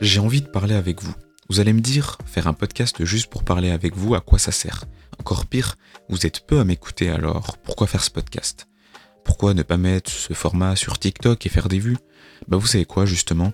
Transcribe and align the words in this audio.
J'ai 0.00 0.20
envie 0.20 0.42
de 0.42 0.46
parler 0.46 0.74
avec 0.74 1.02
vous. 1.02 1.14
Vous 1.48 1.60
allez 1.60 1.72
me 1.72 1.80
dire, 1.80 2.18
faire 2.26 2.46
un 2.48 2.52
podcast 2.52 3.04
juste 3.04 3.28
pour 3.28 3.44
parler 3.44 3.70
avec 3.70 3.96
vous, 3.96 4.14
à 4.14 4.20
quoi 4.20 4.38
ça 4.38 4.52
sert? 4.52 4.84
Encore 5.18 5.46
pire, 5.46 5.76
vous 6.10 6.26
êtes 6.26 6.46
peu 6.46 6.60
à 6.60 6.64
m'écouter 6.64 7.08
alors, 7.08 7.56
pourquoi 7.58 7.86
faire 7.86 8.04
ce 8.04 8.10
podcast? 8.10 8.68
Pourquoi 9.24 9.54
ne 9.54 9.62
pas 9.62 9.78
mettre 9.78 10.10
ce 10.10 10.34
format 10.34 10.76
sur 10.76 10.98
TikTok 10.98 11.46
et 11.46 11.48
faire 11.48 11.68
des 11.68 11.78
vues? 11.78 11.96
Bah 12.46 12.58
vous 12.58 12.66
savez 12.66 12.84
quoi 12.84 13.06
justement? 13.06 13.52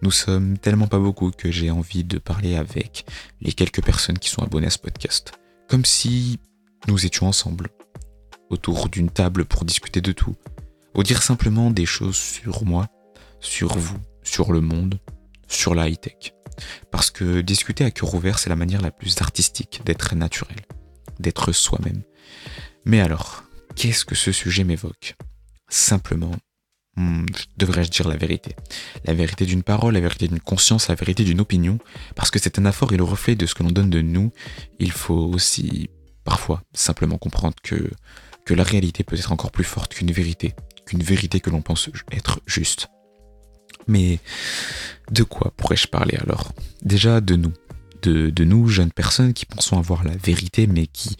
Nous 0.00 0.10
sommes 0.10 0.56
tellement 0.58 0.86
pas 0.86 0.98
beaucoup 0.98 1.30
que 1.30 1.50
j'ai 1.50 1.70
envie 1.70 2.04
de 2.04 2.18
parler 2.18 2.56
avec 2.56 3.04
les 3.42 3.52
quelques 3.52 3.84
personnes 3.84 4.18
qui 4.18 4.30
sont 4.30 4.42
abonnées 4.42 4.68
à 4.68 4.70
ce 4.70 4.78
podcast. 4.78 5.32
Comme 5.68 5.84
si 5.84 6.38
nous 6.88 7.04
étions 7.04 7.26
ensemble, 7.26 7.68
autour 8.48 8.88
d'une 8.88 9.10
table 9.10 9.44
pour 9.44 9.64
discuter 9.64 10.00
de 10.00 10.12
tout, 10.12 10.34
ou 10.94 11.02
dire 11.02 11.22
simplement 11.22 11.70
des 11.70 11.86
choses 11.86 12.16
sur 12.16 12.64
moi, 12.64 12.88
sur 13.40 13.76
vous, 13.76 13.98
sur 14.22 14.52
le 14.52 14.60
monde, 14.60 14.98
sur 15.54 15.74
la 15.74 15.88
high-tech. 15.88 16.34
Parce 16.90 17.10
que 17.10 17.40
discuter 17.40 17.84
à 17.84 17.90
cœur 17.90 18.14
ouvert, 18.14 18.38
c'est 18.38 18.50
la 18.50 18.56
manière 18.56 18.80
la 18.80 18.90
plus 18.90 19.20
artistique 19.20 19.80
d'être 19.84 20.14
naturel, 20.14 20.60
d'être 21.18 21.52
soi-même. 21.52 22.02
Mais 22.84 23.00
alors, 23.00 23.44
qu'est-ce 23.74 24.04
que 24.04 24.14
ce 24.14 24.32
sujet 24.32 24.64
m'évoque? 24.64 25.16
Simplement, 25.68 26.34
hmm, 26.96 27.26
devrais-je 27.56 27.90
dire 27.90 28.08
la 28.08 28.16
vérité? 28.16 28.54
La 29.04 29.14
vérité 29.14 29.46
d'une 29.46 29.62
parole, 29.62 29.94
la 29.94 30.00
vérité 30.00 30.28
d'une 30.28 30.40
conscience, 30.40 30.88
la 30.88 30.94
vérité 30.94 31.24
d'une 31.24 31.40
opinion, 31.40 31.78
parce 32.14 32.30
que 32.30 32.38
c'est 32.38 32.58
un 32.58 32.62
anaphore 32.62 32.92
et 32.92 32.96
le 32.96 33.04
reflet 33.04 33.34
de 33.34 33.46
ce 33.46 33.54
que 33.54 33.62
l'on 33.62 33.70
donne 33.70 33.90
de 33.90 34.00
nous, 34.00 34.32
il 34.78 34.92
faut 34.92 35.32
aussi, 35.34 35.90
parfois, 36.24 36.62
simplement 36.72 37.18
comprendre 37.18 37.56
que 37.62 38.54
la 38.54 38.62
réalité 38.62 39.02
peut 39.02 39.16
être 39.16 39.32
encore 39.32 39.50
plus 39.50 39.64
forte 39.64 39.94
qu'une 39.94 40.12
vérité, 40.12 40.54
qu'une 40.86 41.02
vérité 41.02 41.40
que 41.40 41.50
l'on 41.50 41.62
pense 41.62 41.90
être 42.12 42.40
juste. 42.46 42.88
Mais 43.86 44.18
de 45.10 45.22
quoi 45.22 45.52
pourrais-je 45.56 45.88
parler 45.88 46.16
alors? 46.16 46.52
Déjà 46.82 47.20
de 47.20 47.36
nous. 47.36 47.52
De, 48.02 48.44
nous, 48.44 48.68
jeunes 48.68 48.92
personnes 48.92 49.32
qui 49.32 49.46
pensons 49.46 49.78
avoir 49.78 50.04
la 50.04 50.14
vérité, 50.14 50.66
mais 50.66 50.86
qui 50.86 51.16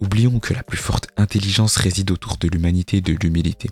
oublions 0.00 0.40
que 0.40 0.54
la 0.54 0.64
plus 0.64 0.76
forte 0.76 1.08
intelligence 1.16 1.76
réside 1.76 2.10
autour 2.10 2.36
de 2.36 2.48
l'humanité 2.48 2.96
et 2.96 3.00
de 3.00 3.12
l'humilité. 3.12 3.70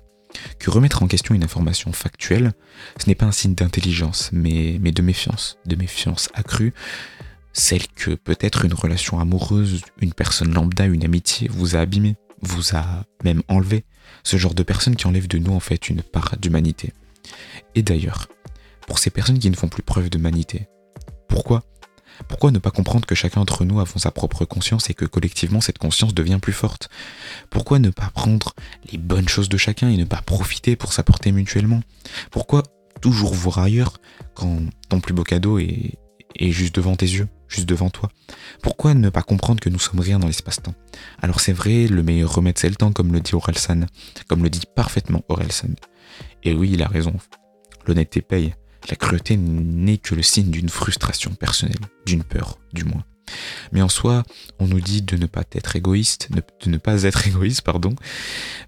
Que 0.61 0.71
remettre 0.71 1.03
en 1.03 1.09
question 1.09 1.35
une 1.35 1.43
information 1.43 1.93
factuelle, 1.93 2.53
ce 3.01 3.09
n'est 3.09 3.17
pas 3.17 3.27
un 3.27 3.33
signe 3.33 3.57
d'intelligence, 3.57 4.31
mais, 4.33 4.79
mais 4.81 4.93
de 4.93 5.03
méfiance, 5.03 5.59
de 5.67 5.75
méfiance 5.75 6.29
accrue, 6.33 6.73
celle 7.53 7.87
que 7.89 8.13
peut-être 8.15 8.65
une 8.65 8.75
relation 8.75 9.19
amoureuse, 9.19 9.83
une 10.01 10.13
personne 10.13 10.55
lambda, 10.55 10.87
une 10.87 11.05
amitié 11.05 11.49
vous 11.49 11.75
a 11.75 11.81
abîmé, 11.81 12.17
vous 12.41 12.77
a 12.77 13.05
même 13.25 13.43
enlevé, 13.49 13.85
ce 14.23 14.37
genre 14.37 14.55
de 14.55 14.63
personnes 14.63 14.97
qui 14.97 15.07
enlèvent 15.07 15.29
de 15.29 15.39
nous 15.39 15.53
en 15.53 15.61
fait 15.61 15.89
une 15.89 16.03
part 16.03 16.37
d'humanité. 16.39 16.93
Et 17.75 17.83
d'ailleurs, 17.83 18.29
pour 18.87 18.99
ces 18.99 19.11
personnes 19.11 19.39
qui 19.39 19.51
ne 19.51 19.57
font 19.57 19.69
plus 19.69 19.83
preuve 19.83 20.11
d'humanité, 20.11 20.69
pourquoi? 21.29 21.63
Pourquoi 22.29 22.53
ne 22.53 22.59
pas 22.59 22.71
comprendre 22.71 23.07
que 23.07 23.17
chacun 23.17 23.41
d'entre 23.41 23.65
nous 23.65 23.81
avons 23.81 23.99
sa 23.99 24.13
propre 24.13 24.45
conscience 24.45 24.89
et 24.89 24.95
que 24.95 25.05
collectivement 25.05 25.61
cette 25.61 25.79
conscience 25.79 26.15
devient 26.15 26.39
plus 26.41 26.53
forte? 26.53 26.89
Pourquoi 27.51 27.81
ne 27.81 27.91
pas 27.91 28.11
prendre 28.15 28.55
les 28.93 28.99
bonnes 28.99 29.29
choses 29.29 29.49
de 29.49 29.57
chacun 29.57 29.89
et 29.89 29.97
ne 29.97 30.05
pas 30.05 30.23
profiter 30.23 30.77
pour 30.77 30.93
s'apporter 30.93 31.33
mutuellement? 31.33 31.81
Pourquoi 32.31 32.63
toujours 33.01 33.35
voir 33.35 33.59
ailleurs 33.59 33.99
quand 34.35 34.61
ton 34.89 35.01
plus 35.01 35.13
beau 35.13 35.25
cadeau 35.25 35.59
est 35.59 35.99
juste 36.39 36.77
devant 36.77 36.95
tes 36.95 37.07
yeux, 37.07 37.29
devant 37.63 37.91
toi 37.91 38.11
Pourquoi 38.63 38.95
ne 38.95 39.09
pas 39.09 39.23
comprendre 39.23 39.61
que 39.61 39.71
nous 39.71 39.79
sommes 39.79 40.01
rien 40.01 40.19
dans 40.19 40.27
l'espace-temps? 40.27 40.75
Alors 41.23 41.41
c'est 41.41 41.53
vrai, 41.53 41.87
le 41.87 42.03
meilleur 42.03 42.35
remède 42.35 42.59
c'est 42.59 42.69
le 42.69 42.75
temps, 42.75 42.93
comme 42.93 43.13
le 43.13 43.21
dit 43.21 43.35
Orelsan, 43.35 43.87
comme 44.29 44.43
le 44.43 44.51
dit 44.51 44.63
parfaitement 44.75 45.23
Orelsan. 45.29 45.75
Et 46.43 46.53
oui, 46.53 46.71
il 46.73 46.83
a 46.83 46.89
raison. 46.89 47.15
L'honnêteté 47.87 48.21
paye. 48.21 48.55
La 48.91 48.97
cruauté 48.97 49.37
n'est 49.39 49.97
que 49.97 50.15
le 50.15 50.23
signe 50.23 50.51
d'une 50.51 50.69
frustration 50.69 51.35
personnelle, 51.35 51.81
d'une 52.05 52.23
peur, 52.23 52.59
du 52.75 52.85
moins. 52.85 53.05
Mais 53.73 53.81
en 53.81 53.89
soi, 53.89 54.25
on 54.59 54.67
nous 54.67 54.81
dit 54.81 55.01
de 55.01 55.17
ne 55.17 55.27
pas 55.27 55.45
être 55.53 55.77
égoïste, 55.77 56.29
de 56.31 56.71
ne 56.71 56.77
pas 56.77 57.05
être 57.05 57.27
égoïste, 57.27 57.63
pardon, 57.63 57.95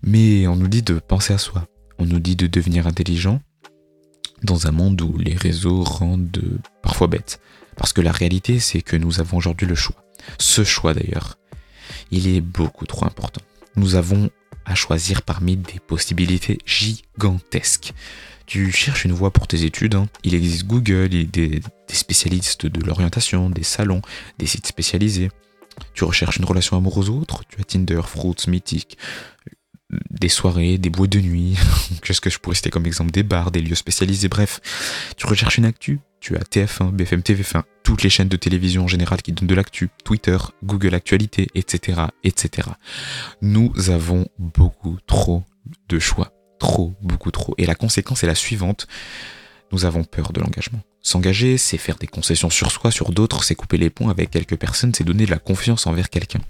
mais 0.02 0.46
on 0.46 0.56
nous 0.56 0.68
dit 0.68 0.82
de 0.82 0.98
penser 0.98 1.34
à 1.34 1.38
soi. 1.38 1.66
On 1.98 2.06
nous 2.06 2.20
dit 2.20 2.36
de 2.36 2.46
devenir 2.46 2.86
intelligent 2.86 3.40
dans 4.42 4.66
un 4.66 4.72
monde 4.72 5.00
où 5.00 5.16
les 5.18 5.34
réseaux 5.34 5.82
rendent 5.82 6.60
bêtes. 7.04 7.40
Parce 7.76 7.92
que 7.92 8.00
la 8.00 8.12
réalité, 8.12 8.58
c'est 8.58 8.80
que 8.80 8.96
nous 8.96 9.20
avons 9.20 9.36
aujourd'hui 9.36 9.66
le 9.66 9.74
choix. 9.74 10.02
Ce 10.38 10.64
choix 10.64 10.94
d'ailleurs, 10.94 11.36
il 12.10 12.26
est 12.26 12.40
beaucoup 12.40 12.86
trop 12.86 13.04
important. 13.04 13.42
Nous 13.76 13.94
avons 13.94 14.30
à 14.64 14.74
choisir 14.74 15.22
parmi 15.22 15.56
des 15.56 15.78
possibilités 15.78 16.58
gigantesques. 16.64 17.92
Tu 18.46 18.72
cherches 18.72 19.04
une 19.04 19.12
voie 19.12 19.32
pour 19.32 19.46
tes 19.46 19.64
études, 19.64 19.94
hein. 19.94 20.08
il 20.24 20.34
existe 20.34 20.66
Google, 20.66 21.12
il 21.12 21.30
des, 21.30 21.60
spécialistes 21.88 22.66
de 22.66 22.84
l'orientation, 22.84 23.50
des 23.50 23.62
salons, 23.62 24.02
des 24.38 24.46
sites 24.46 24.66
spécialisés. 24.66 25.30
Tu 25.94 26.04
recherches 26.04 26.38
une 26.38 26.44
relation 26.44 26.76
amoureuse 26.76 27.10
ou 27.10 27.20
autre, 27.20 27.42
tu 27.48 27.60
as 27.60 27.64
Tinder, 27.64 28.00
Fruits, 28.04 28.46
Mythic, 28.48 28.96
des 29.90 30.28
soirées, 30.28 30.78
des 30.78 30.90
boîtes 30.90 31.10
de 31.10 31.20
nuit, 31.20 31.56
qu'est-ce 32.02 32.20
que 32.20 32.30
je 32.30 32.38
pourrais 32.38 32.56
citer 32.56 32.70
comme 32.70 32.86
exemple, 32.86 33.12
des 33.12 33.22
bars, 33.22 33.50
des 33.50 33.60
lieux 33.60 33.74
spécialisés, 33.74 34.28
bref. 34.28 34.60
Tu 35.16 35.26
recherches 35.26 35.58
une 35.58 35.64
actu, 35.64 36.00
tu 36.20 36.36
as 36.36 36.40
TF1, 36.40 36.90
BFM 36.90 37.22
TV, 37.22 37.42
enfin, 37.42 37.64
toutes 37.84 38.02
les 38.02 38.10
chaînes 38.10 38.28
de 38.28 38.36
télévision 38.36 38.84
en 38.84 38.88
général 38.88 39.22
qui 39.22 39.32
donnent 39.32 39.46
de 39.46 39.54
l'actu, 39.54 39.90
Twitter, 40.04 40.36
Google 40.64 40.94
Actualité, 40.94 41.46
etc., 41.54 42.00
etc. 42.24 42.68
Nous 43.42 43.72
avons 43.90 44.26
beaucoup 44.38 44.98
trop 45.06 45.44
de 45.88 45.98
choix. 45.98 46.32
Trop, 46.58 46.94
beaucoup 47.02 47.30
trop. 47.30 47.54
Et 47.58 47.66
la 47.66 47.74
conséquence 47.74 48.24
est 48.24 48.26
la 48.26 48.34
suivante. 48.34 48.86
Nous 49.72 49.84
avons 49.84 50.04
peur 50.04 50.32
de 50.32 50.40
l'engagement. 50.40 50.80
S'engager, 51.02 51.58
c'est 51.58 51.78
faire 51.78 51.96
des 51.96 52.06
concessions 52.06 52.50
sur 52.50 52.72
soi, 52.72 52.90
sur 52.90 53.12
d'autres, 53.12 53.44
c'est 53.44 53.54
couper 53.54 53.78
les 53.78 53.90
ponts 53.90 54.08
avec 54.08 54.30
quelques 54.30 54.56
personnes, 54.56 54.92
c'est 54.94 55.04
donner 55.04 55.26
de 55.26 55.30
la 55.30 55.38
confiance 55.38 55.86
envers 55.86 56.10
quelqu'un. 56.10 56.40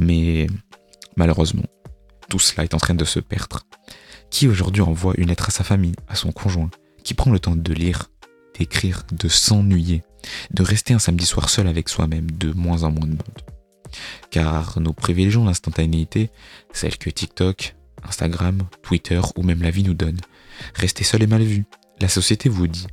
Mais 0.00 0.48
malheureusement, 1.16 1.66
tout 2.28 2.38
cela 2.38 2.64
est 2.64 2.74
en 2.74 2.78
train 2.78 2.94
de 2.94 3.04
se 3.04 3.20
perdre. 3.20 3.66
Qui 4.30 4.48
aujourd'hui 4.48 4.82
envoie 4.82 5.14
une 5.16 5.28
lettre 5.28 5.48
à 5.48 5.52
sa 5.52 5.64
famille, 5.64 5.94
à 6.08 6.14
son 6.14 6.32
conjoint, 6.32 6.70
qui 7.02 7.14
prend 7.14 7.30
le 7.30 7.40
temps 7.40 7.56
de 7.56 7.72
lire, 7.72 8.10
d'écrire, 8.58 9.04
de 9.12 9.28
s'ennuyer, 9.28 10.02
de 10.50 10.62
rester 10.62 10.92
un 10.94 10.98
samedi 10.98 11.24
soir 11.24 11.48
seul 11.48 11.66
avec 11.66 11.88
soi-même, 11.88 12.30
de 12.30 12.52
moins 12.52 12.82
en 12.82 12.90
moins 12.90 13.06
de 13.06 13.12
monde? 13.12 13.42
Car 14.30 14.78
nous 14.80 14.92
privilégions 14.92 15.44
l'instantanéité, 15.44 16.30
celle 16.72 16.98
que 16.98 17.08
TikTok, 17.08 17.74
Instagram, 18.02 18.62
Twitter 18.82 19.20
ou 19.36 19.42
même 19.42 19.62
la 19.62 19.70
vie 19.70 19.82
nous 19.82 19.94
donne. 19.94 20.18
Rester 20.74 21.04
seul 21.04 21.22
est 21.22 21.26
mal 21.26 21.42
vu. 21.42 21.64
La 22.00 22.08
société 22.08 22.48
vous 22.48 22.66
dit, 22.66 22.86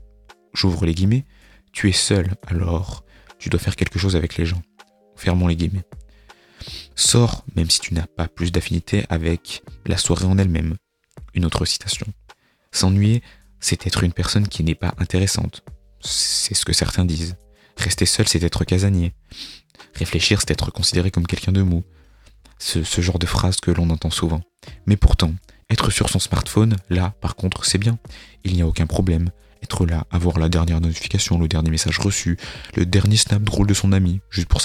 j'ouvre 0.54 0.86
les 0.86 0.94
guillemets, 0.94 1.26
tu 1.74 1.90
es 1.90 1.94
seul, 1.94 2.36
alors 2.48 3.04
tu 3.38 3.50
dois 3.50 3.60
faire 3.60 3.76
quelque 3.76 4.00
chose 4.00 4.16
avec 4.16 4.38
les 4.38 4.46
gens. 4.46 4.62
Fermons 5.16 5.48
les 5.48 5.56
guillemets. 5.56 5.84
Sors 6.96 7.44
même 7.56 7.70
si 7.70 7.80
tu 7.80 7.94
n'as 7.94 8.08
pas 8.08 8.28
plus 8.28 8.52
d'affinité 8.52 9.06
avec 9.10 9.64
la 9.86 9.98
soirée 9.98 10.26
en 10.26 10.38
elle-même. 10.38 10.76
Une 11.34 11.46
autre 11.46 11.66
citation. 11.66 12.08
S'ennuyer, 12.72 13.22
c'est 13.60 13.86
être 13.86 14.04
une 14.04 14.14
personne 14.14 14.48
qui 14.48 14.64
n'est 14.64 14.76
pas 14.76 14.94
intéressante. 14.98 15.64
C'est 16.02 16.54
ce 16.54 16.66
que 16.66 16.74
certains 16.74 17.06
disent. 17.06 17.36
Rester 17.78 18.06
seul, 18.06 18.28
c'est 18.28 18.44
être 18.44 18.64
casanier. 18.64 19.14
Réfléchir, 19.96 20.40
c'est 20.40 20.52
être 20.52 20.72
considéré 20.72 21.12
comme 21.12 21.28
quelqu'un 21.28 21.52
de 21.52 21.62
mou. 21.62 21.84
Ce, 22.58 23.02
genre 23.02 23.20
de 23.20 23.26
phrase 23.26 23.58
que 23.58 23.72
l'on 23.72 23.90
entend 23.90 24.10
souvent. 24.10 24.42
Mais 24.86 24.96
pourtant, 24.96 25.34
être 25.70 25.92
sur 25.92 26.10
son 26.10 26.20
smartphone, 26.20 26.78
là, 26.90 27.14
par 27.22 27.36
contre, 27.36 27.66
c'est 27.66 27.78
bien. 27.78 28.00
Il 28.46 28.54
n'y 28.54 28.62
a 28.62 28.68
aucun 28.68 28.88
problème. 28.88 29.30
Être 29.62 29.86
là, 29.86 30.06
avoir 30.12 30.40
la 30.40 30.48
dernière 30.48 30.80
notification, 30.80 31.38
le 31.38 31.48
dernier 31.48 31.72
message 31.72 32.00
reçu, 32.00 32.38
le 32.76 32.86
dernier 32.86 33.18
snap 33.18 33.42
drôle 33.44 33.68
de 33.68 33.74
son 33.74 33.92
ami, 33.92 34.22
juste 34.30 34.48
pour 34.48 34.62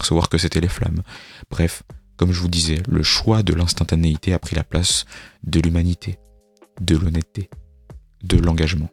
s'apercevoir 0.00 0.28
que 0.30 0.38
c'était 0.38 0.60
les 0.60 0.68
flammes. 0.68 1.02
Bref, 1.50 1.82
comme 2.16 2.32
je 2.32 2.40
vous 2.40 2.48
disais, 2.48 2.82
le 2.88 3.02
choix 3.02 3.42
de 3.42 3.52
l'instantanéité 3.52 4.32
a 4.32 4.38
pris 4.38 4.56
la 4.56 4.64
place 4.64 5.04
de 5.44 5.60
l'humanité, 5.60 6.18
de 6.80 6.96
l'honnêteté, 6.96 7.50
de 8.22 8.38
l'engagement. 8.38 8.88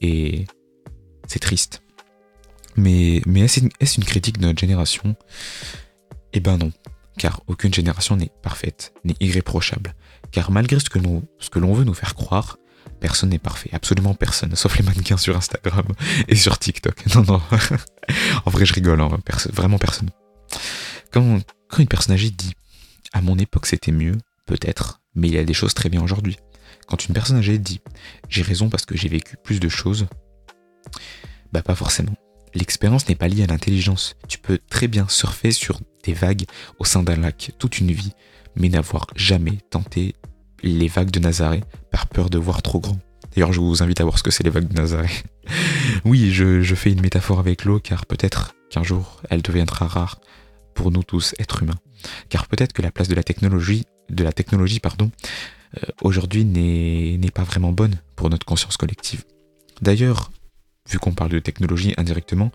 Et 0.00 0.46
c'est 1.28 1.38
triste. 1.38 1.82
Mais, 2.76 3.22
mais 3.26 3.42
est-ce 3.42 3.60
une, 3.60 4.04
critique 4.04 4.38
de 4.38 4.46
notre 4.46 4.58
génération? 4.58 5.14
Eh 6.32 6.40
ben 6.40 6.58
non, 6.58 6.72
car 7.16 7.40
aucune 7.46 7.72
génération 7.72 8.16
n'est 8.16 8.32
parfaite, 8.42 8.92
n'est 9.04 9.16
irréprochable. 9.20 9.94
Car 10.32 10.50
malgré 10.50 10.80
ce 10.80 10.90
que, 10.90 10.98
l'on 10.98 11.74
veut 11.74 11.84
nous 11.84 11.94
faire 11.94 12.16
croire, 12.16 12.58
personne 12.98 13.30
n'est 13.30 13.38
parfait, 13.38 13.70
absolument 13.72 14.14
personne, 14.14 14.56
sauf 14.56 14.76
les 14.78 14.84
mannequins 14.84 15.16
sur 15.16 15.36
Instagram 15.36 15.86
et 16.26 16.34
sur 16.34 16.58
TikTok. 16.58 16.96
Non, 17.14 17.22
non, 17.22 17.40
en 18.44 18.50
vrai 18.50 18.66
je 18.66 18.74
rigole, 18.74 19.00
hein, 19.00 19.16
vraiment 19.52 19.78
personne. 19.78 20.10
Quand, 21.14 21.38
une 21.78 21.86
personne 21.86 22.14
âgée 22.14 22.30
dit 22.30 22.54
«à 23.12 23.20
mon 23.20 23.38
époque 23.38 23.66
c'était 23.66 23.92
mieux», 23.92 24.16
peut-être, 24.46 25.00
mais 25.14 25.28
il 25.28 25.34
y 25.34 25.38
a 25.38 25.44
des 25.44 25.54
choses 25.54 25.72
très 25.72 25.88
bien 25.88 26.02
aujourd'hui. 26.02 26.38
Quand 26.88 27.06
une 27.06 27.14
personne 27.14 27.36
âgée 27.36 27.56
dit 27.56 27.80
j'ai 28.28 28.42
raison 28.42 28.68
parce 28.68 28.84
que 28.84 28.96
j'ai 28.96 29.08
vécu 29.08 29.36
plus 29.36 29.60
de 29.60 29.68
choses, 29.68 30.08
bah 31.52 31.62
pas 31.62 31.76
forcément. 31.76 32.16
L'expérience 32.52 33.08
n'est 33.08 33.14
pas 33.14 33.28
liée 33.28 33.44
à 33.44 33.46
l'intelligence. 33.46 34.16
Tu 34.26 34.38
peux 34.38 34.58
très 34.58 34.88
bien 34.88 35.06
surfer 35.08 35.52
sur 35.52 35.80
des 36.02 36.14
vagues 36.14 36.46
au 36.80 36.84
sein 36.84 37.04
d'un 37.04 37.14
lac 37.14 37.52
toute 37.60 37.78
une 37.78 37.92
vie, 37.92 38.10
mais 38.56 38.68
n'avoir 38.68 39.06
jamais 39.14 39.58
tenté 39.70 40.16
les 40.64 40.88
vagues 40.88 41.12
de 41.12 41.20
Nazareth 41.20 41.64
par 41.92 42.08
peur 42.08 42.28
de 42.28 42.38
voir 42.38 42.60
trop 42.60 42.80
grand. 42.80 42.98
D'ailleurs, 43.32 43.52
je 43.52 43.60
vous 43.60 43.84
invite 43.84 44.00
à 44.00 44.04
voir 44.04 44.18
ce 44.18 44.24
que 44.24 44.32
c'est 44.32 44.42
les 44.42 44.50
vagues 44.50 44.66
de 44.66 44.74
Nazaré. 44.74 45.10
oui, 46.04 46.32
je 46.32 46.74
fais 46.74 46.90
une 46.90 47.02
métaphore 47.02 47.38
avec 47.38 47.64
l'eau 47.64 47.78
car 47.78 48.04
peut-être 48.04 48.56
qu'un 48.68 48.82
jour 48.82 49.22
elle 49.30 49.42
deviendra 49.42 49.86
rare 49.86 50.18
pour 50.74 50.90
nous 50.90 51.02
tous, 51.02 51.34
êtres 51.38 51.62
humains. 51.62 51.78
Car 52.28 52.46
peut-être 52.46 52.72
que 52.72 52.82
la 52.82 52.90
place 52.90 53.08
de 53.08 53.14
la 53.14 53.22
technologie, 53.22 53.84
de 54.10 54.24
la 54.24 54.32
technologie 54.32 54.80
euh, 54.84 55.80
aujourd'hui 56.02 56.44
n'est 56.44 57.30
pas 57.30 57.44
vraiment 57.44 57.72
bonne 57.72 57.96
pour 58.16 58.30
notre 58.30 58.46
conscience 58.46 58.76
collective. 58.76 59.24
D'ailleurs, 59.80 60.30
vu 60.88 60.98
qu'on 60.98 61.12
parle 61.12 61.30
de 61.30 61.38
technologie 61.38 61.94
indirectement, 61.96 62.52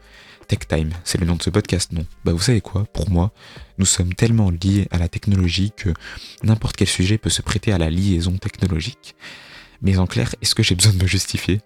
Tech 0.48 0.60
Time, 0.68 0.92
c'est 1.04 1.20
le 1.20 1.28
nom 1.28 1.36
de 1.36 1.44
ce 1.44 1.52
podcast, 1.52 1.92
non? 1.92 2.06
Bah 2.26 2.32
vous 2.32 2.42
savez 2.42 2.62
quoi? 2.62 2.86
Pour 2.86 3.10
moi, 3.12 3.32
nous 3.78 3.86
sommes 3.86 4.16
tellement 4.16 4.50
liés 4.50 4.88
à 4.90 4.98
la 4.98 5.08
technologie 5.08 5.72
que 5.76 5.94
n'importe 6.42 6.76
quel 6.76 6.88
sujet 6.88 7.20
peut 7.20 7.30
se 7.30 7.44
prêter 7.44 7.72
à 7.72 7.78
la 7.78 7.90
liaison 7.90 8.36
technologique. 8.38 9.16
Mais 9.82 9.98
en 9.98 10.08
clair, 10.08 10.36
est-ce 10.42 10.56
que 10.56 10.64
j'ai 10.64 10.76
besoin 10.76 10.94
de 10.94 11.02
me 11.02 11.08
justifier? 11.08 11.62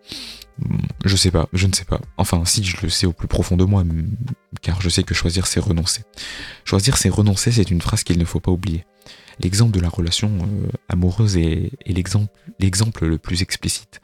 Hmm, 0.59 0.77
Je 1.05 1.15
sais 1.15 1.31
pas, 1.31 1.49
je 1.53 1.67
ne 1.67 1.73
sais 1.73 1.85
pas. 1.85 1.99
Enfin, 2.17 2.45
si 2.45 2.63
je 2.63 2.77
le 2.81 2.89
sais 2.89 3.07
au 3.07 3.13
plus 3.13 3.27
profond 3.27 3.57
de 3.57 3.63
moi, 3.63 3.83
car 4.61 4.81
je 4.81 4.89
sais 4.89 5.03
que 5.03 5.13
choisir 5.13 5.47
c'est 5.47 5.59
renoncer. 5.59 6.03
Choisir 6.63 6.97
c'est 6.97 7.09
renoncer, 7.09 7.51
c'est 7.51 7.71
une 7.71 7.81
phrase 7.81 8.03
qu'il 8.03 8.19
ne 8.19 8.25
faut 8.25 8.39
pas 8.39 8.51
oublier. 8.51 8.85
L'exemple 9.39 9.71
de 9.71 9.79
la 9.79 9.89
relation 9.89 10.29
euh, 10.43 10.67
amoureuse 10.89 11.37
est, 11.37 11.71
l'exemple 12.59 13.05
le 13.05 13.17
plus 13.17 13.41
explicite. 13.41 13.99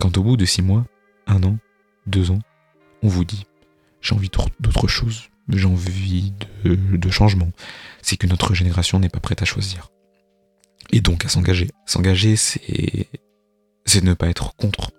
Quand 0.00 0.16
au 0.16 0.22
bout 0.22 0.36
de 0.38 0.46
six 0.46 0.62
mois, 0.62 0.86
un 1.26 1.42
an, 1.42 1.58
deux 2.06 2.30
ans, 2.30 2.40
on 3.02 3.08
vous 3.08 3.24
dit 3.24 3.44
j'ai 4.00 4.14
envie 4.14 4.30
d'autre 4.58 4.88
chose, 4.88 5.28
j'ai 5.48 5.66
envie 5.66 6.32
de, 6.64 6.74
de 6.74 7.10
changement, 7.10 7.50
c'est 8.00 8.16
que 8.16 8.26
notre 8.26 8.54
génération 8.54 8.98
n'est 8.98 9.08
pas 9.10 9.20
prête 9.20 9.42
à 9.42 9.44
choisir. 9.44 9.90
Et 10.92 11.00
donc 11.00 11.24
à 11.24 11.28
s'engager. 11.28 11.68
S'engager, 11.86 12.36
c'est 12.36 13.08
c'est 13.84 14.04
ne 14.04 14.14
pas 14.14 14.28
être 14.28 14.54
contre 14.56 14.92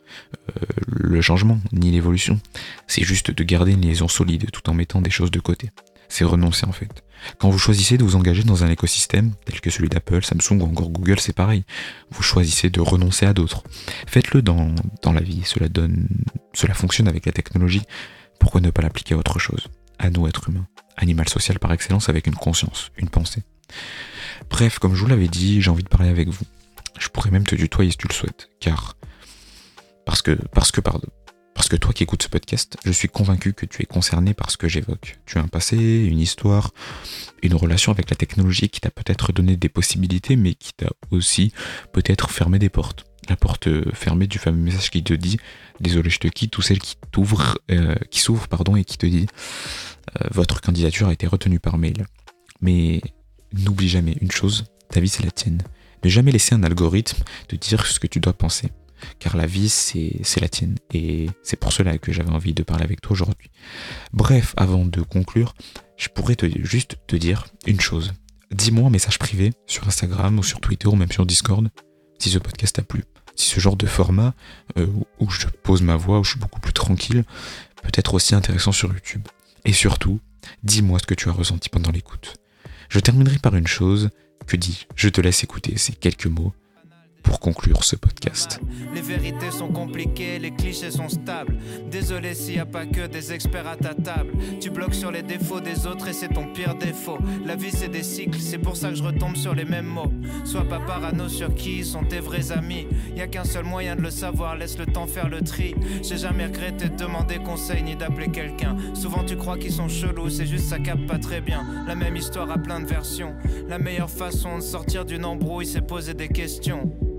euh, 0.49 0.65
le 0.87 1.21
changement 1.21 1.59
ni 1.71 1.91
l'évolution. 1.91 2.39
C'est 2.87 3.03
juste 3.03 3.31
de 3.31 3.43
garder 3.43 3.71
une 3.71 3.81
liaison 3.81 4.07
solide 4.07 4.51
tout 4.51 4.69
en 4.69 4.73
mettant 4.73 5.01
des 5.01 5.09
choses 5.09 5.31
de 5.31 5.39
côté. 5.39 5.69
C'est 6.09 6.25
renoncer 6.25 6.65
en 6.65 6.71
fait. 6.71 7.03
Quand 7.37 7.49
vous 7.49 7.57
choisissez 7.57 7.97
de 7.97 8.03
vous 8.03 8.15
engager 8.15 8.43
dans 8.43 8.63
un 8.63 8.69
écosystème 8.69 9.31
tel 9.45 9.61
que 9.61 9.69
celui 9.69 9.87
d'Apple, 9.87 10.23
Samsung 10.23 10.61
ou 10.61 10.65
encore 10.65 10.89
Google, 10.89 11.19
c'est 11.19 11.33
pareil. 11.33 11.63
Vous 12.11 12.21
choisissez 12.21 12.69
de 12.69 12.81
renoncer 12.81 13.25
à 13.25 13.33
d'autres. 13.33 13.63
Faites-le 14.07 14.41
dans, 14.41 14.75
dans 15.01 15.13
la 15.13 15.21
vie. 15.21 15.41
Cela 15.45 15.69
donne, 15.69 16.07
cela 16.53 16.73
fonctionne 16.73 17.07
avec 17.07 17.25
la 17.25 17.31
technologie. 17.31 17.83
Pourquoi 18.39 18.61
ne 18.61 18.69
pas 18.69 18.81
l'appliquer 18.81 19.15
à 19.15 19.17
autre 19.17 19.39
chose? 19.39 19.67
À 19.97 20.09
nous, 20.09 20.27
êtres 20.27 20.49
humains. 20.49 20.67
Animal 20.97 21.29
social 21.29 21.59
par 21.59 21.71
excellence 21.71 22.09
avec 22.09 22.27
une 22.27 22.35
conscience, 22.35 22.91
une 22.97 23.09
pensée. 23.09 23.43
Bref, 24.50 24.80
comme 24.80 24.95
je 24.95 25.01
vous 25.01 25.07
l'avais 25.07 25.27
dit, 25.27 25.62
j'ai 25.62 25.69
envie 25.69 25.83
de 25.83 25.89
parler 25.89 26.09
avec 26.09 26.30
vous. 26.30 26.45
Je 27.00 27.07
pourrais 27.09 27.31
même 27.31 27.45
te 27.45 27.56
tutoyer 27.56 27.91
si 27.91 27.97
tu 27.97 28.07
le 28.07 28.13
souhaites, 28.13 28.50
car 28.59 28.95
parce 30.06 30.21
que 30.21 30.31
parce 30.53 30.71
que 30.71 30.81
pardon, 30.81 31.07
parce 31.53 31.69
que 31.69 31.75
toi 31.75 31.94
qui 31.94 32.03
écoutes 32.03 32.24
ce 32.24 32.27
podcast, 32.27 32.77
je 32.83 32.91
suis 32.91 33.07
convaincu 33.07 33.53
que 33.53 33.65
tu 33.65 33.81
es 33.81 33.85
concerné 33.85 34.33
par 34.33 34.51
ce 34.51 34.57
que 34.57 34.68
j'évoque. 34.68 35.19
Tu 35.25 35.38
as 35.38 35.41
un 35.41 35.47
passé, 35.47 35.77
une 35.77 36.19
histoire, 36.19 36.71
une 37.41 37.56
relation 37.56 37.91
avec 37.91 38.09
la 38.09 38.15
technologie 38.15 38.69
qui 38.69 38.81
t'a 38.81 38.91
peut-être 38.91 39.31
donné 39.31 39.56
des 39.56 39.69
possibilités, 39.69 40.36
mais 40.36 40.56
qui 40.56 40.74
t'a 40.74 40.89
aussi 41.12 41.53
peut-être 41.91 42.29
fermé 42.31 42.59
des 42.59 42.69
portes. 42.69 43.06
La 43.29 43.38
porte 43.38 43.69
fermée 43.94 44.27
du 44.27 44.38
fameux 44.38 44.62
message 44.62 44.89
qui 44.89 45.03
te 45.03 45.13
dit 45.13 45.38
désolé 45.79 46.09
je 46.09 46.19
te 46.19 46.27
quitte 46.27 46.57
ou 46.57 46.62
celle 46.62 46.79
qui 46.79 46.97
t'ouvre 47.12 47.57
euh, 47.71 47.95
qui 48.12 48.19
s'ouvre 48.19 48.47
pardon 48.50 48.75
et 48.75 48.83
qui 48.83 48.97
te 48.97 49.06
dit 49.06 49.27
euh, 50.21 50.27
votre 50.31 50.59
candidature 50.59 51.07
a 51.07 51.13
été 51.13 51.27
retenue 51.27 51.59
par 51.59 51.77
mail. 51.77 52.06
Mais 52.59 53.01
n'oublie 53.53 53.89
jamais 53.89 54.17
une 54.21 54.31
chose, 54.31 54.65
ta 54.89 55.00
vie 55.00 55.09
c'est 55.09 55.23
la 55.23 55.31
tienne. 55.31 55.61
Ne 56.03 56.09
jamais 56.09 56.31
laisser 56.31 56.53
un 56.55 56.63
algorithme 56.63 57.23
te 57.47 57.55
dire 57.55 57.85
ce 57.85 58.00
que 58.00 58.07
tu 58.07 58.19
dois 58.19 58.33
penser. 58.33 58.69
Car 59.19 59.35
la 59.35 59.45
vie 59.45 59.69
c'est 59.69 60.39
la 60.39 60.50
tienne. 60.50 60.77
Et 60.94 61.29
c'est 61.44 61.57
pour 61.57 61.71
cela 61.71 61.97
que 61.97 62.11
j'avais 62.11 62.31
envie 62.31 62.53
de 62.53 62.63
parler 62.63 62.83
avec 62.83 63.01
toi 63.01 63.13
aujourd'hui. 63.13 63.50
Bref, 64.11 64.53
avant 64.57 64.85
de 64.85 65.01
conclure, 65.01 65.53
je 65.97 66.09
pourrais 66.09 66.35
te, 66.35 66.45
juste 66.63 66.97
te 67.07 67.15
dire 67.15 67.47
une 67.65 67.79
chose. 67.79 68.13
Dis-moi 68.51 68.88
un 68.88 68.91
message 68.91 69.19
privé 69.19 69.51
sur 69.65 69.88
Instagram 69.88 70.38
ou 70.39 70.44
sur 70.44 70.59
Twitter 70.59 70.88
ou 70.88 70.95
même 70.95 71.11
sur 71.11 71.25
Discord 71.25 71.69
si 72.19 72.29
ce 72.29 72.39
podcast 72.39 72.75
t'a 72.75 72.83
plu. 72.83 73.03
Si 73.35 73.50
ce 73.50 73.59
genre 73.59 73.75
de 73.75 73.88
format 73.88 74.33
euh, 74.77 74.88
où 75.19 75.29
je 75.29 75.47
pose 75.47 75.81
ma 75.81 75.95
voix, 75.95 76.19
où 76.19 76.23
je 76.23 76.31
suis 76.31 76.39
beaucoup 76.39 76.59
plus 76.59 76.73
tranquille, 76.73 77.23
peut 77.81 77.91
être 77.95 78.13
aussi 78.13 78.35
intéressant 78.35 78.71
sur 78.71 78.94
YouTube. 78.94 79.27
Et 79.65 79.73
surtout, 79.73 80.19
dis-moi 80.63 81.00
ce 81.00 81.05
que 81.05 81.15
tu 81.15 81.29
as 81.29 81.31
ressenti 81.31 81.69
pendant 81.69 81.91
l'écoute. 81.91 82.35
Je 82.93 82.99
terminerai 82.99 83.39
par 83.39 83.55
une 83.55 83.65
chose 83.65 84.11
que 84.45 84.55
dis, 84.55 84.85
je 84.95 85.09
te 85.09 85.19
laisse 85.19 85.43
écouter 85.43 85.79
ces 85.79 85.93
quelques 85.93 86.27
mots 86.27 86.53
pour 87.23 87.39
conclure 87.39 87.83
ce 87.83 87.95
podcast. 87.95 88.59
Les 88.93 89.01
vérités 89.01 89.49
sont 89.49 89.69
compliquées, 89.69 90.37
les 90.39 90.51
clichés 90.51 90.91
sont 90.91 91.09
stables. 91.09 91.57
Désolé 91.89 92.33
s'il 92.33 92.55
n'y 92.55 92.59
a 92.59 92.65
pas 92.65 92.85
que 92.85 93.07
des 93.07 93.33
experts 93.33 93.67
à 93.67 93.75
ta 93.75 93.93
table. 93.95 94.33
Tu 94.59 94.69
bloques 94.69 94.93
sur 94.93 95.11
les 95.11 95.23
défauts 95.23 95.61
des 95.61 95.87
autres 95.87 96.07
et 96.07 96.13
c'est 96.13 96.27
ton 96.27 96.51
pire 96.53 96.75
défaut. 96.75 97.17
La 97.45 97.55
vie 97.55 97.71
c'est 97.71 97.87
des 97.87 98.03
cycles, 98.03 98.39
c'est 98.39 98.57
pour 98.57 98.75
ça 98.75 98.89
que 98.89 98.95
je 98.95 99.03
retombe 99.03 99.35
sur 99.35 99.55
les 99.55 99.65
mêmes 99.65 99.87
mots. 99.87 100.11
Sois 100.43 100.65
pas 100.65 100.79
parano 100.79 101.27
sur 101.29 101.55
qui 101.55 101.83
sont 101.83 102.03
tes 102.03 102.19
vrais 102.19 102.51
amis. 102.51 102.87
Y 103.15 103.21
a 103.21 103.27
qu'un 103.27 103.45
seul 103.45 103.65
moyen 103.65 103.95
de 103.95 104.01
le 104.01 104.11
savoir, 104.11 104.55
laisse 104.55 104.77
le 104.77 104.85
temps 104.85 105.07
faire 105.07 105.29
le 105.29 105.41
tri. 105.41 105.75
J'ai 106.03 106.17
jamais 106.17 106.45
regretté 106.45 106.89
de 106.89 106.95
demander 106.95 107.37
conseil 107.37 107.83
ni 107.83 107.95
d'appeler 107.95 108.29
quelqu'un. 108.29 108.75
Souvent 108.93 109.23
tu 109.23 109.37
crois 109.37 109.57
qu'ils 109.57 109.73
sont 109.73 109.89
chelous, 109.89 110.29
c'est 110.29 110.45
juste 110.45 110.65
ça 110.65 110.79
capte 110.79 111.07
pas 111.07 111.17
très 111.17 111.41
bien. 111.41 111.65
La 111.87 111.95
même 111.95 112.15
histoire 112.15 112.51
a 112.51 112.57
plein 112.57 112.81
de 112.81 112.85
versions. 112.85 113.33
La 113.67 113.79
meilleure 113.79 114.09
façon 114.09 114.57
de 114.57 114.61
sortir 114.61 115.05
d'une 115.05 115.25
embrouille, 115.25 115.65
c'est 115.65 115.81
poser 115.81 116.13
des 116.13 116.27
questions. 116.27 116.91